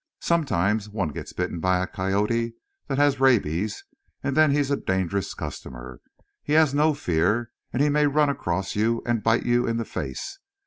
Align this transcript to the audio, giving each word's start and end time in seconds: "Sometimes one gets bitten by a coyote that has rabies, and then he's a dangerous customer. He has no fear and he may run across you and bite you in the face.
"Sometimes 0.23 0.89
one 0.89 1.09
gets 1.09 1.31
bitten 1.31 1.59
by 1.59 1.77
a 1.77 1.85
coyote 1.85 2.55
that 2.87 2.97
has 2.97 3.19
rabies, 3.19 3.83
and 4.23 4.35
then 4.35 4.49
he's 4.49 4.71
a 4.71 4.75
dangerous 4.75 5.35
customer. 5.35 6.01
He 6.41 6.53
has 6.53 6.73
no 6.73 6.95
fear 6.95 7.51
and 7.71 7.83
he 7.83 7.89
may 7.89 8.07
run 8.07 8.27
across 8.31 8.75
you 8.75 9.03
and 9.05 9.21
bite 9.21 9.45
you 9.45 9.67
in 9.67 9.77
the 9.77 9.85
face. 9.85 10.39